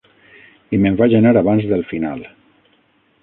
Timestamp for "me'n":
0.85-0.97